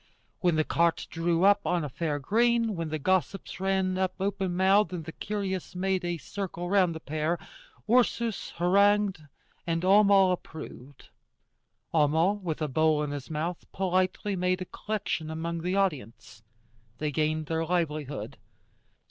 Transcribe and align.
When 0.39 0.55
the 0.55 0.63
cart 0.63 1.05
drew 1.11 1.43
up 1.43 1.61
on 1.63 1.83
a 1.83 1.87
fair 1.87 2.17
green, 2.17 2.75
when 2.75 2.89
the 2.89 2.97
gossips 2.97 3.59
ran 3.59 3.99
up 3.99 4.15
open 4.19 4.57
mouthed 4.57 4.93
and 4.93 5.05
the 5.05 5.11
curious 5.11 5.75
made 5.75 6.03
a 6.03 6.17
circle 6.17 6.71
round 6.71 6.95
the 6.95 6.99
pair, 6.99 7.37
Ursus 7.87 8.49
harangued 8.57 9.25
and 9.67 9.83
Homo 9.83 10.31
approved. 10.31 11.09
Homo, 11.91 12.31
with 12.31 12.63
a 12.63 12.67
bowl 12.67 13.03
in 13.03 13.11
his 13.11 13.29
mouth, 13.29 13.71
politely 13.71 14.35
made 14.35 14.59
a 14.59 14.65
collection 14.65 15.29
among 15.29 15.61
the 15.61 15.75
audience. 15.75 16.41
They 16.97 17.11
gained 17.11 17.45
their 17.45 17.63
livelihood. 17.63 18.37